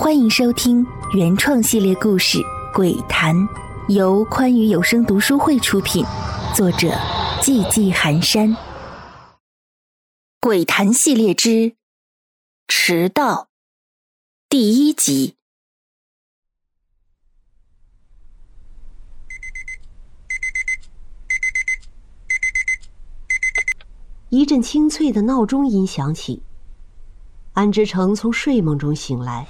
[0.00, 2.38] 欢迎收听原创系列故事
[2.72, 3.34] 《鬼谈》，
[3.88, 6.04] 由宽裕有声读书会出品，
[6.54, 6.90] 作者
[7.42, 8.50] 寂寂寒山。
[10.38, 11.48] 《鬼谈》系列之
[12.68, 13.34] 《迟到》
[14.48, 15.34] 第一集。
[24.28, 26.44] 一阵清脆的闹钟音响起，
[27.54, 29.48] 安之成从睡梦中醒来。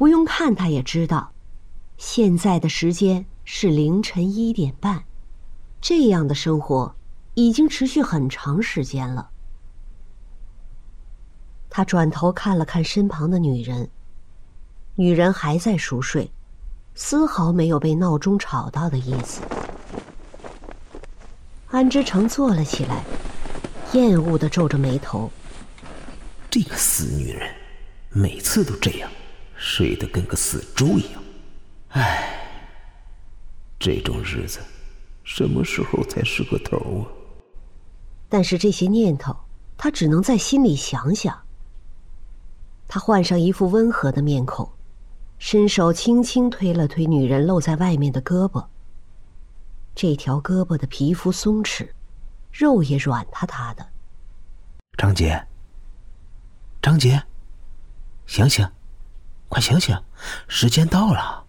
[0.00, 1.30] 不用看，他也知道，
[1.98, 5.04] 现在的时间是凌晨一点半。
[5.78, 6.96] 这样的生活
[7.34, 9.28] 已经持续很长时间了。
[11.68, 13.90] 他转头看了看身旁的女人，
[14.94, 16.32] 女人还在熟睡，
[16.94, 19.42] 丝毫没有被闹钟吵到的意思。
[21.68, 23.04] 安之成坐了起来，
[23.92, 25.30] 厌恶的皱着眉头。
[26.48, 27.54] 这个死女人，
[28.08, 29.10] 每次都这样，
[29.62, 31.22] 睡得跟个死猪一样。
[31.90, 32.50] 唉，
[33.78, 34.58] 这种日子，
[35.22, 37.04] 什么时候才是个头啊？
[38.30, 39.36] 但是这些念头，
[39.76, 41.38] 他只能在心里想想。
[42.88, 44.66] 他换上一副温和的面孔，
[45.38, 48.66] 伸手轻轻推了推女人露在外面的胳膊。
[49.94, 51.90] 这条胳膊的皮肤松弛，
[52.50, 53.86] 肉也软塌塌的。
[54.96, 55.46] 张杰，
[56.80, 57.22] 张杰，
[58.26, 58.66] 醒醒，
[59.50, 60.00] 快醒醒，
[60.46, 61.44] 时间到了。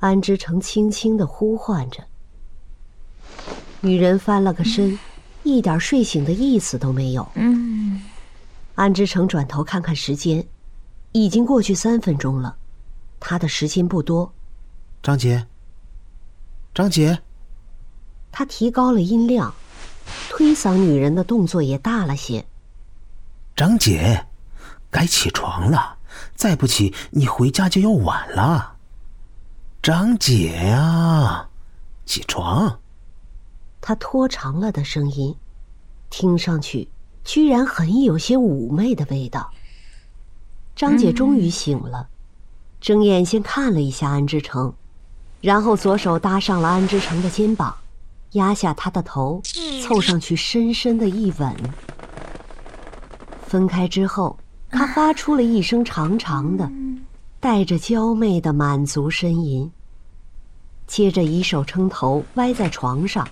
[0.00, 2.04] 安之成轻轻的呼唤着。
[3.80, 4.98] 女人翻了个身，
[5.42, 7.26] 一点睡醒的意思都没有。
[7.36, 8.02] 嗯。
[8.74, 10.46] 安之成转头看看时间，
[11.12, 12.54] 已经过去三分钟了，
[13.18, 14.30] 他的时间不多。
[15.02, 15.46] 张姐，
[16.74, 17.18] 张姐。
[18.30, 19.54] 他提高了音量，
[20.28, 22.44] 推搡女人的动作也大了些。
[23.56, 24.26] 张姐，
[24.90, 25.96] 该起床了，
[26.34, 28.76] 再不起你回家就要晚了。
[29.82, 31.48] 张姐呀，
[32.04, 32.80] 起床！
[33.80, 35.36] 他拖长了的声音，
[36.10, 36.88] 听上去
[37.24, 39.50] 居然很有些妩媚的味道。
[40.76, 42.08] 张姐终于醒了，
[42.80, 44.74] 睁眼先看了一下安之成，
[45.40, 47.76] 然后左手搭上了安之成的肩膀。
[48.34, 49.42] 压下他的头，
[49.82, 51.56] 凑上去深深的一吻。
[53.44, 54.38] 分开之后，
[54.70, 56.70] 他发出了一声长长的、
[57.38, 59.70] 带着娇媚的满足呻吟。
[60.86, 63.28] 接着以手撑头，歪在床上，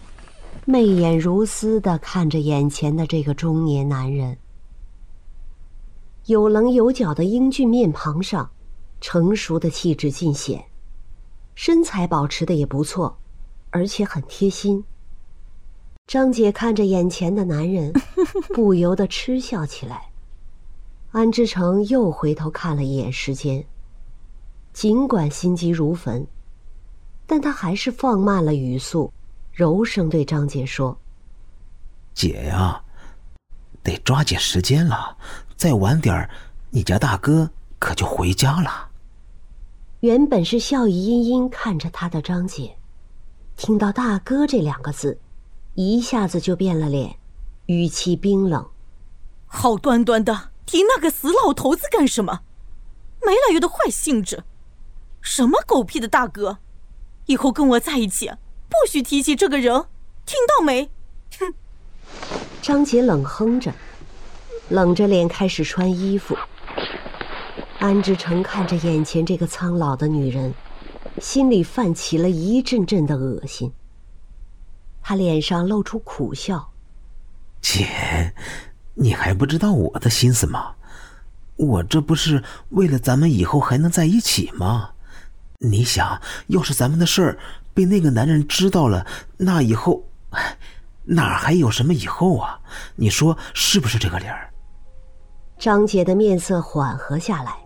[0.65, 4.37] 媚眼如丝的看着眼前的这个中年男人。
[6.27, 8.51] 有棱有角的英俊面庞上，
[9.01, 10.65] 成熟的气质尽显，
[11.55, 13.19] 身材保持的也不错。
[13.71, 14.83] 而且很贴心。
[16.07, 17.93] 张姐看着眼前的男人，
[18.55, 20.08] 不由得嗤笑起来。
[21.11, 23.65] 安之成又回头看了一眼时间，
[24.73, 26.27] 尽管心急如焚，
[27.27, 29.11] 但他还是放慢了语速，
[29.53, 30.99] 柔声对张姐说
[32.13, 32.83] ：“姐呀，
[33.83, 35.17] 得抓紧时间了，
[35.57, 36.29] 再晚点儿，
[36.71, 38.91] 你家大哥可就回家了。”
[40.01, 42.77] 原本是笑意盈盈看着他的张姐。
[43.57, 45.19] 听到“大哥”这两个字，
[45.75, 47.17] 一下子就变了脸，
[47.67, 48.65] 语气冰冷。
[49.47, 52.41] 好端端的提那个死老头子干什么？
[53.25, 54.45] 没来由的坏性子。
[55.23, 56.59] 什么狗屁的大哥！
[57.25, 58.29] 以后跟我在一起，
[58.69, 59.87] 不许提起这个人，
[60.27, 60.91] 听到没？
[61.39, 61.55] 哼！
[62.61, 63.73] 张杰冷哼着，
[64.69, 66.37] 冷着脸开始穿衣服。
[67.79, 70.53] 安之成看着眼前这个苍老的女人。
[71.19, 73.73] 心里泛起了一阵阵的恶心。
[75.03, 76.71] 他脸上露出苦笑
[77.61, 78.33] ：“姐，
[79.01, 80.73] 你还不知道我的心思吗？
[81.57, 84.91] 我这不是为了咱们以后还能在一起吗？
[85.61, 87.39] 你想要是咱们的事儿
[87.73, 90.05] 被那个男人知道了，那以后
[91.05, 92.61] 哪还有什么以后啊？
[92.97, 94.51] 你说是不是这个理儿？”
[95.59, 97.57] 张姐的面色缓和下来，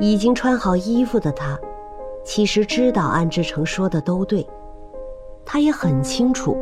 [0.00, 1.58] 已经穿好衣服的她。
[2.24, 4.46] 其实知道安之成说的都对，
[5.44, 6.56] 他也很清楚，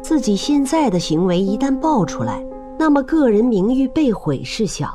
[0.00, 2.40] 自己现在的行为一旦爆出来，
[2.80, 4.94] 那么个人名誉被毁事小，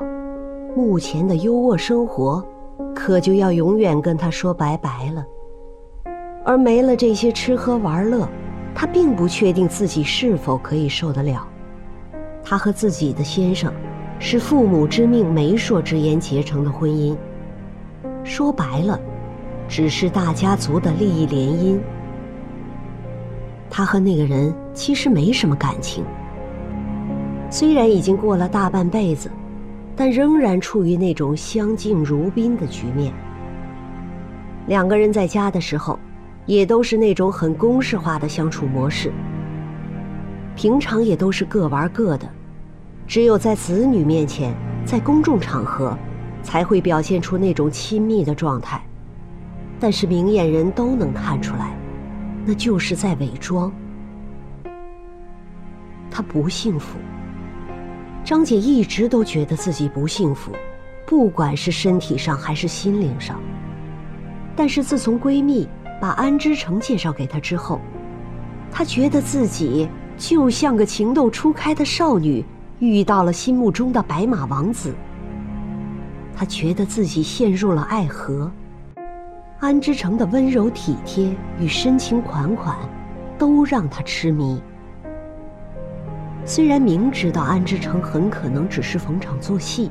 [0.75, 2.43] 目前的优渥生活，
[2.95, 5.23] 可就要永远跟他说拜拜了。
[6.43, 8.27] 而没了这些吃喝玩乐，
[8.73, 11.47] 他并不确定自己是否可以受得了。
[12.43, 13.71] 他和自己的先生，
[14.17, 17.15] 是父母之命、媒妁之言结成的婚姻，
[18.23, 18.99] 说白了。
[19.67, 21.79] 只是大家族的利益联姻，
[23.69, 26.03] 他和那个人其实没什么感情。
[27.57, 29.31] 虽然已经过了大半辈子，
[29.95, 33.13] 但仍然处于那种相敬如宾的局面。
[34.67, 35.97] 两个人在家的时候，
[36.45, 39.09] 也都是那种很公式化的相处模式。
[40.53, 42.27] 平常也都是各玩各的，
[43.07, 44.53] 只有在子女面前，
[44.83, 45.97] 在公众场合，
[46.43, 48.85] 才会表现出那种亲密的状态。
[49.79, 51.73] 但是明眼人都能看出来，
[52.45, 53.71] 那就是在伪装。
[56.11, 56.97] 他不幸福。
[58.25, 60.51] 张姐一直都觉得自己不幸福，
[61.05, 63.39] 不管是身体上还是心灵上。
[64.55, 65.69] 但是自从闺蜜
[66.01, 67.79] 把安之成介绍给她之后，
[68.71, 69.87] 她觉得自己
[70.17, 72.43] 就像个情窦初开的少女
[72.79, 74.91] 遇到了心目中的白马王子。
[76.35, 78.51] 她觉得自己陷入了爱河。
[79.59, 82.75] 安之成的温柔体贴与深情款款，
[83.37, 84.59] 都让她痴迷。
[86.47, 89.89] 虽然明知道安志成很可能只是逢场作戏，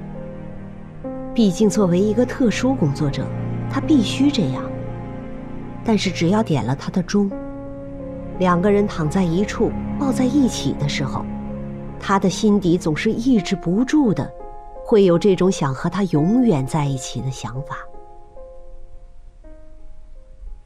[1.35, 3.27] 毕竟作为一个特殊工作者，
[3.69, 4.62] 他必须这样。
[5.85, 7.29] 但是只要点了他的钟，
[8.39, 11.27] 两个人躺在一处抱在一起的时候，
[11.99, 14.33] 他的心底总是抑制不住的，
[14.85, 17.79] 会有这种想和他永远在一起的想法。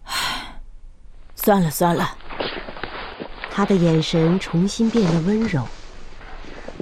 [0.04, 0.60] 唉，
[1.34, 2.10] 算了算了。
[3.50, 5.62] 他的眼神重新变得温柔。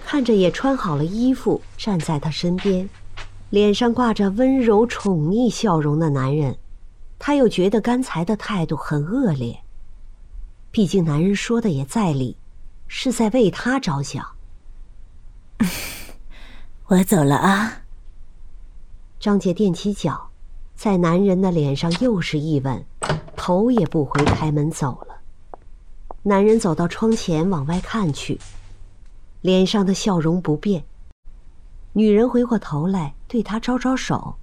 [0.04, 2.88] 看着也穿好了衣服站在他身边，
[3.50, 6.56] 脸上挂着温柔宠溺笑容的男人，
[7.19, 9.58] 他又觉得刚才的态度很恶劣。
[10.70, 12.37] 毕竟男人说的也在理，
[12.87, 14.25] 是在为他着想。
[16.87, 17.82] 我走了啊。
[19.19, 20.28] 张杰踮起脚，
[20.75, 22.84] 在男人的脸上又是一吻，
[23.34, 25.16] 头也不回开门走了。
[26.22, 28.38] 男人走到窗前往外看去。
[29.46, 30.82] 脸上的笑容不变。
[31.93, 34.34] 女人回过头来对他招招手，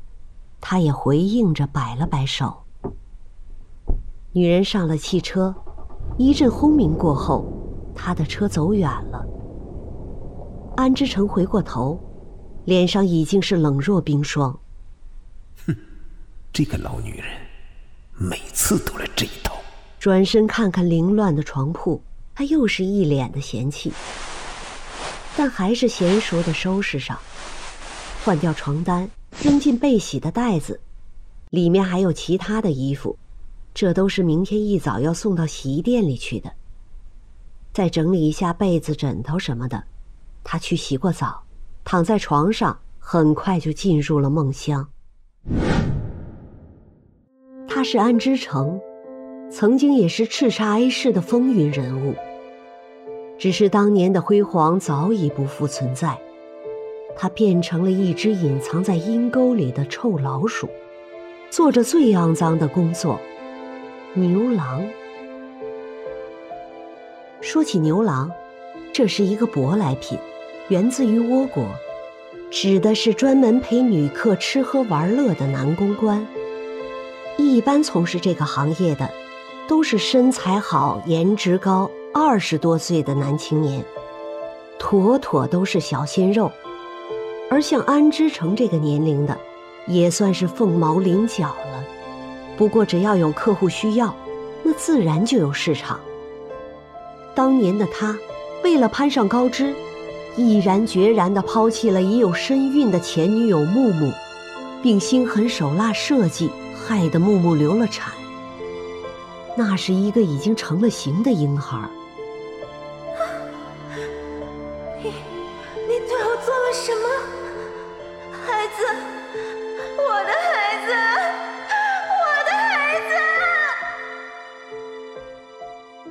[0.61, 2.63] 他也回应着摆了摆手。
[4.31, 5.53] 女人上了汽车，
[6.17, 7.51] 一阵轰鸣过后，
[7.93, 9.27] 他的车走远了。
[10.77, 11.99] 安之成回过头，
[12.63, 14.57] 脸上已经是冷若冰霜。
[15.67, 15.75] 哼，
[16.53, 17.25] 这个老女人，
[18.13, 19.53] 每次都来这一套。
[19.99, 22.01] 转身看看凌乱的床铺，
[22.33, 23.91] 他又是一脸的嫌弃。
[25.35, 27.17] 但还是娴熟的收拾上，
[28.23, 29.09] 换掉床单，
[29.41, 30.79] 扔进被洗的袋子，
[31.49, 33.17] 里面还有其他的衣服，
[33.73, 36.51] 这都是明天一早要送到洗衣店里去的。
[37.73, 39.83] 再整理一下被子、枕头什么的，
[40.43, 41.43] 他去洗过澡，
[41.83, 44.87] 躺在床上，很快就进入了梦乡。
[47.67, 48.79] 他是安之成，
[49.51, 52.13] 曾经也是叱咤 A 市的风云人物。
[53.43, 56.17] 只是当年的辉煌早已不复存在，
[57.13, 60.69] 他变成了一只隐藏在阴沟里的臭老鼠，
[61.49, 63.19] 做着最肮脏的工作——
[64.15, 64.81] 牛郎。
[67.41, 68.31] 说起牛郎，
[68.93, 70.17] 这是一个舶来品，
[70.69, 71.65] 源自于倭国，
[72.49, 76.25] 指的是专门陪女客吃喝玩乐的男公关。
[77.35, 79.11] 一般从事这个行业的，
[79.67, 81.91] 都是身材好、颜值高。
[82.15, 83.83] 二十多岁的男青年，
[84.77, 86.51] 妥妥都是小鲜肉，
[87.49, 89.35] 而像安之成这个年龄的，
[89.87, 91.83] 也算是凤毛麟角了。
[92.55, 94.15] 不过只要有客户需要，
[94.61, 95.99] 那自然就有市场。
[97.33, 98.15] 当年的他，
[98.63, 99.73] 为了攀上高枝，
[100.37, 104.13] 毅然决然地抛弃了已有身孕的前女友木木，
[104.83, 108.13] 并心狠手辣设计，害得木木流了产。
[109.57, 111.89] 那是一个已经成了形的婴孩。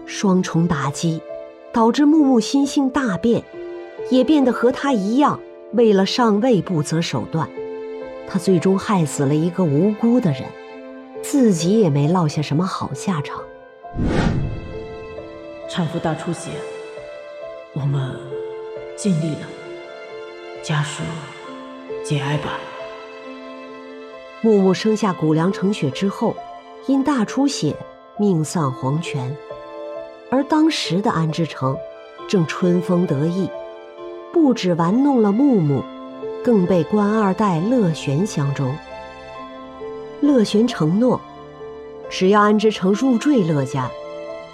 [0.06, 1.20] 双重打击，
[1.72, 3.42] 导致木木心性大变，
[4.08, 5.40] 也变得和他一样，
[5.72, 7.48] 为了上位不择手段。
[8.28, 10.44] 他最终害死了一个无辜的人，
[11.22, 13.42] 自己也没落下什么好下场。
[15.68, 16.50] 产妇大出血，
[17.72, 18.16] 我们
[19.02, 19.48] 尽力了，
[20.62, 21.02] 家属
[22.04, 22.56] 节哀吧。
[24.42, 26.36] 木木生下谷梁成雪之后，
[26.86, 27.74] 因大出血
[28.16, 29.36] 命丧黄泉。
[30.30, 31.76] 而当时的安之成，
[32.28, 33.50] 正春风得意，
[34.32, 35.82] 不止玩弄了木木，
[36.44, 38.72] 更被官二代乐玄相中。
[40.20, 41.20] 乐玄承诺，
[42.08, 43.90] 只要安之成入赘乐家，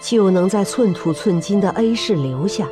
[0.00, 2.66] 就能在寸土寸金的 A 市留下，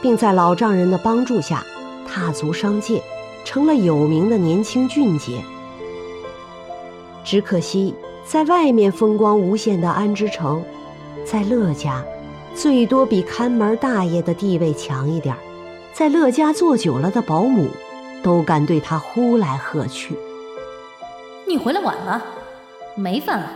[0.00, 1.64] 并在老丈人的帮助下，
[2.06, 3.02] 踏足商界，
[3.44, 5.42] 成了有名的年轻俊杰。
[7.24, 10.64] 只可惜，在外面风光无限的安之成，
[11.24, 12.02] 在乐家，
[12.54, 15.34] 最多比看门大爷的地位强一点
[15.92, 17.68] 在乐家做久了的保姆，
[18.22, 20.16] 都敢对他呼来喝去。
[21.46, 22.22] 你回来晚了，
[22.94, 23.50] 没饭了。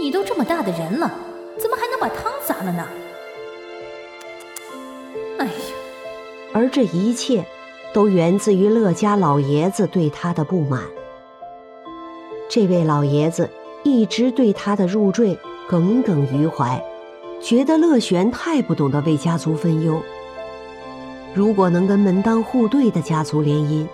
[0.00, 1.10] 你都这么大的人了，
[1.58, 2.86] 怎么还能把汤洒了呢？
[6.56, 7.44] 而这一切，
[7.92, 10.80] 都源自于乐家老爷子对他的不满。
[12.48, 13.50] 这位老爷子
[13.82, 16.82] 一直对他的入赘耿耿于怀，
[17.42, 20.00] 觉得乐玄太不懂得为家族分忧。
[21.34, 23.86] 如果能跟门当户对的家族联姻，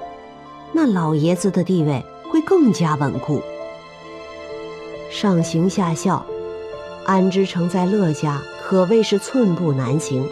[0.71, 2.01] 那老爷子的地位
[2.31, 3.43] 会更加稳固。
[5.11, 6.25] 上行下效，
[7.07, 10.25] 安之成在乐家可谓是寸步难行。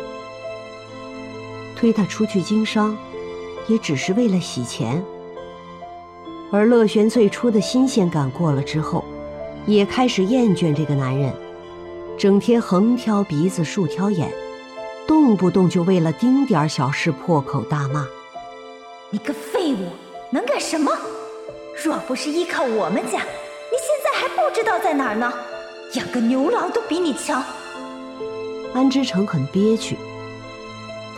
[1.81, 2.95] 推他出去经商，
[3.67, 5.03] 也只是为了洗钱。
[6.53, 9.03] 而乐璇最初的新鲜感过了之后，
[9.65, 11.33] 也开始厌倦这个男人，
[12.19, 14.31] 整天横挑鼻子竖挑眼，
[15.07, 18.07] 动不动就为了丁点小事破口大骂。
[19.09, 19.89] 你个废物，
[20.31, 20.93] 能干什么？
[21.83, 25.33] 若不是依靠我们家，你现在还不知道在哪儿呢。
[25.95, 27.43] 养个牛郎都比你强。
[28.75, 29.97] 安之成很憋屈。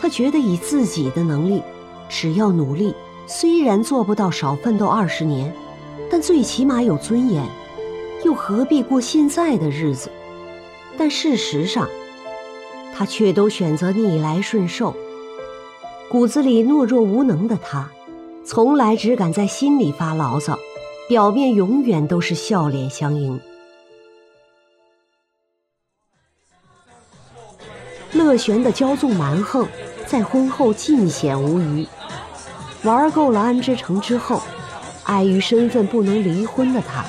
[0.03, 1.63] 他觉得以自己的能力，
[2.09, 2.93] 只要努力，
[3.25, 5.55] 虽然做不到少奋斗二十年，
[6.11, 7.47] 但最起码有尊严，
[8.25, 10.11] 又何必过现在的日子？
[10.97, 11.87] 但事实上，
[12.93, 14.93] 他却都选择逆来顺受。
[16.09, 17.89] 骨子里懦弱无能的他，
[18.43, 20.59] 从来只敢在心里发牢骚，
[21.07, 23.39] 表面永远都是笑脸相迎。
[28.11, 29.65] 乐玄的骄纵蛮横。
[30.13, 31.87] 在婚后尽显无余，
[32.83, 34.43] 玩够了安之成之后，
[35.05, 37.03] 碍于身份不能离婚的他，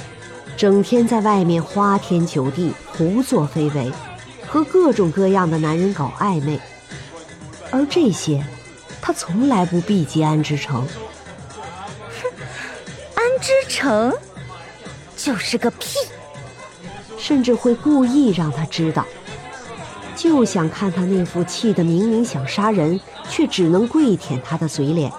[0.57, 3.93] 整天在外面花天酒地、胡作非为，
[4.47, 6.59] 和各种各样的男人搞暧昧。
[7.71, 8.43] 而这些，
[9.03, 10.81] 他从来不避及安之成。
[10.81, 12.33] 哼，
[13.17, 14.15] 安之成
[15.15, 15.99] 就是个屁，
[17.19, 19.05] 甚至会故意让他知道。
[20.25, 25.13] 就想看他那副气得明明想杀人，却只能跪舔他的嘴脸，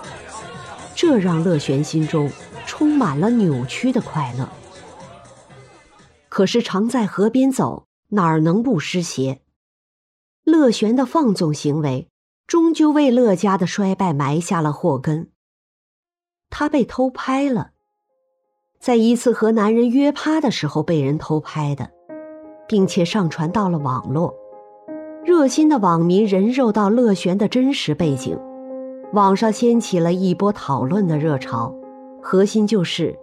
[0.95, 2.27] 这让乐璇心中
[2.65, 4.49] 充满了扭曲的快乐。
[6.27, 9.41] 可是常在河边走，哪儿能不湿鞋？
[10.43, 12.09] 乐璇的放纵行为，
[12.47, 15.29] 终究为乐家的衰败埋下了祸根。
[16.49, 17.73] 他被偷拍了，
[18.79, 21.91] 在一次和男人约趴的时候被人偷拍的，
[22.67, 24.33] 并且上传到了网络。
[25.25, 28.37] 热心的网民人肉到乐璇的真实背景，
[29.13, 31.73] 网上掀起了一波讨论的热潮。
[32.21, 33.17] 核心就是，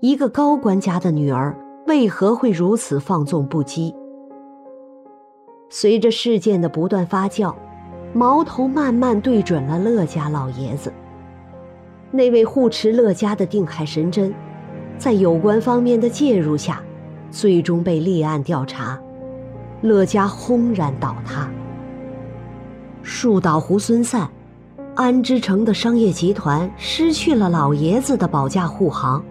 [0.00, 3.94] 一个高官家的女儿为何会如此放纵不羁？
[5.70, 7.54] 随着事件的不断发酵，
[8.12, 10.92] 矛头慢慢对准了乐家老爷子。
[12.10, 14.34] 那位护持乐家的定海神针，
[14.98, 16.82] 在有关方面的介入下，
[17.30, 19.00] 最终被立案调查。
[19.82, 21.48] 乐家轰然倒塌，
[23.02, 24.28] 树倒猢狲散，
[24.94, 29.22] 安之城的商业集团失去了老爷子的保驾护航，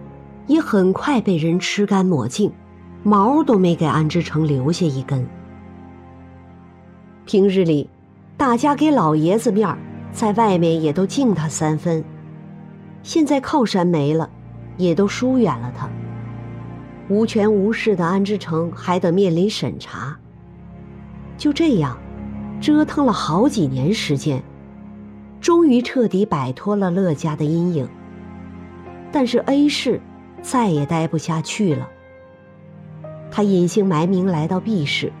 [0.46, 2.52] 也很快被人吃干抹净，
[3.02, 5.26] 毛都没给安之城留下一根。
[7.24, 7.90] 平日里，
[8.36, 9.76] 大家给老爷子面，
[10.12, 12.04] 在外面也都敬他三分，
[13.02, 14.30] 现在靠山没了，
[14.76, 15.90] 也都疏远了他。
[17.08, 20.16] 无权无势的安之成还得面临审查。
[21.38, 21.98] 就这样，
[22.60, 24.42] 折腾了好几年时间，
[25.40, 27.88] 终于彻底摆脱了乐家的阴影。
[29.12, 30.00] 但是 A 市
[30.42, 31.88] 再也待不下去了，
[33.30, 35.12] 他隐姓埋名来到 B 市，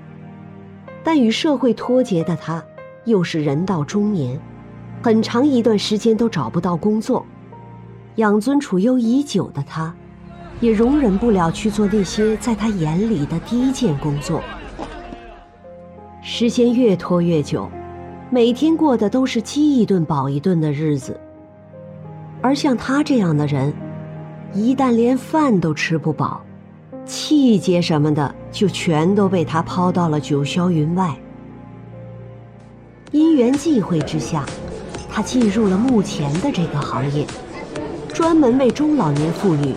[1.04, 2.62] 但与社会脱节的他，
[3.04, 4.38] 又是人到中年，
[5.02, 7.24] 很长一段时间都找不到工作，
[8.16, 9.94] 养尊处优已久的他，
[10.60, 14.42] 也容忍不了去做那些在他眼里的低贱工作。
[16.28, 17.70] 时间越拖越久，
[18.30, 21.16] 每天过的都是饥一顿饱一顿的日子。
[22.42, 23.72] 而像他这样的人，
[24.52, 26.44] 一旦连饭都吃不饱，
[27.04, 31.16] 气节什么的就全都被他抛到了九霄云外。
[33.12, 34.44] 因缘际会之下，
[35.08, 37.24] 他进入了目前的这个行业，
[38.12, 39.72] 专门为中老年妇女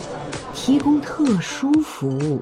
[0.55, 2.41] 提供特殊服务。